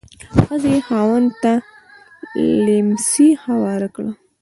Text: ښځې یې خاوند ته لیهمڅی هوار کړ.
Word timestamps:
ښځې 0.43 0.69
یې 0.75 0.81
خاوند 0.87 1.29
ته 1.41 1.53
لیهمڅی 2.65 3.27
هوار 3.43 3.81
کړ. 3.95 4.05